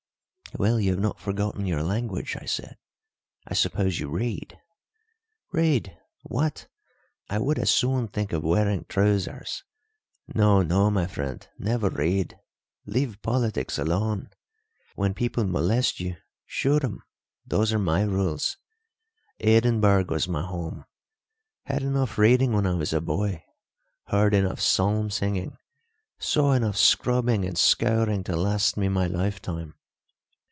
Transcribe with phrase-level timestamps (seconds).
[0.59, 2.75] "Well, you have not forgotten your language," I said.
[3.47, 4.59] "I suppose you read?"
[5.53, 5.97] "Read!
[6.23, 6.67] What!
[7.29, 9.63] I would as soon think of wearing trousers.
[10.35, 12.37] No, no, my friend, never read.
[12.85, 14.29] Leave politics alone.
[14.95, 17.01] When people molest you, shoot 'em
[17.45, 18.57] those are my rules.
[19.39, 20.83] Edinburgh was my home.
[21.63, 23.41] Had enough reading when I was a boy;
[24.07, 25.57] heard enough psalm singing,
[26.19, 29.75] saw enough scrubbing and scouring to last me my lifetime.